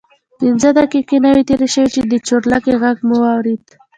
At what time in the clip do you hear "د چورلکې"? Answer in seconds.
2.11-2.71